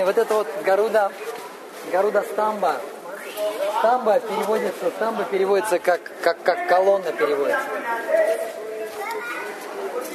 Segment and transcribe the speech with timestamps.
[0.00, 1.12] Вот это вот Гаруда,
[1.92, 2.76] Гаруда Стамба.
[3.78, 7.60] Стамба переводится, стамба переводится как, как, как колонна переводится.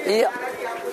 [0.06, 0.28] И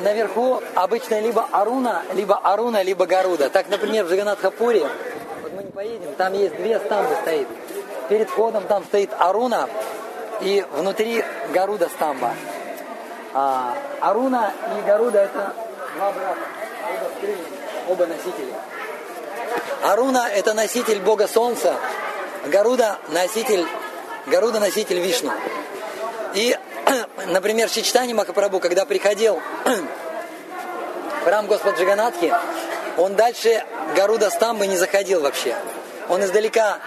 [0.00, 3.48] наверху обычно либо Аруна, либо Аруна, либо Гаруда.
[3.48, 4.86] Так, например, в Джаганатхапуре,
[5.42, 7.48] вот мы не поедем, там есть две стамбы стоит.
[8.08, 9.68] Перед входом там стоит Аруна,
[10.42, 12.34] и внутри Гаруда стамба.
[13.32, 15.54] А, Аруна и Гаруда это
[15.96, 16.40] два брата,
[16.90, 17.10] оба
[17.88, 18.52] оба носители.
[19.82, 21.76] Аруна это носитель бога солнца,
[22.46, 23.66] Гаруда носитель,
[24.26, 25.32] Гаруда носитель Вишну.
[26.34, 26.56] И,
[27.26, 29.40] например, Чичтани Махапрабху, когда приходил
[31.20, 32.32] в храм Господа Джаганатхи,
[32.96, 33.64] он дальше
[33.96, 35.56] Гаруда Стамбы не заходил вообще.
[36.08, 36.78] Он издалека,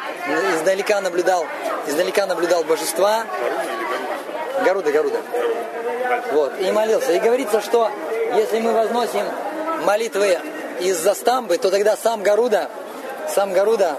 [0.55, 1.45] издалека наблюдал,
[1.88, 3.26] издалека наблюдал божества.
[4.63, 5.21] Гаруда, Гаруда.
[6.32, 7.12] Вот, и молился.
[7.13, 7.91] И говорится, что
[8.35, 9.26] если мы возносим
[9.84, 10.40] молитвы
[10.79, 12.70] из-за стамбы, то тогда сам Гаруда,
[13.34, 13.97] сам Гаруда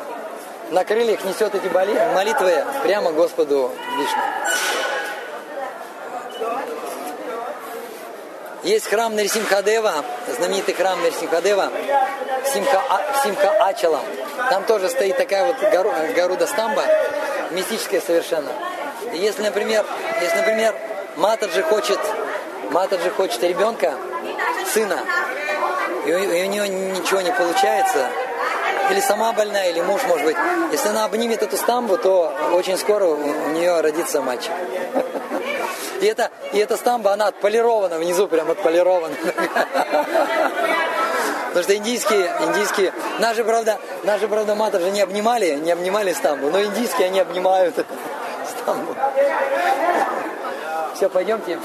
[0.70, 1.66] на крыльях несет эти
[2.14, 4.22] молитвы прямо Господу Вишну.
[8.64, 10.04] Есть храм Нарисимхадева,
[10.38, 11.70] знаменитый храм Нарисимхадева,
[12.52, 14.02] Симха, а, Симха Ачалам.
[14.50, 16.84] Там тоже стоит такая вот гору, Гаруда Стамба,
[17.52, 18.50] мистическая совершенно.
[19.12, 19.84] И если, например,
[20.20, 20.74] если, например,
[21.16, 22.00] Матаджи хочет,
[22.70, 23.94] Матаджи хочет ребенка,
[24.74, 24.98] сына,
[26.06, 28.08] и у, и у нее ничего не получается,
[28.90, 30.36] или сама больная, или муж, может быть.
[30.72, 34.52] Если она обнимет эту стамбу, то очень скоро у нее родится мальчик.
[36.00, 39.14] И это, и эта стамба, она отполирована, внизу прям отполирована.
[41.56, 46.50] Потому что индийские, индийские, наши, правда, наши, правда, матов же не обнимали, не обнимали стамбу,
[46.50, 47.74] но индийские они обнимают
[48.60, 48.94] стамбу.
[50.94, 51.58] Все, пойдемте.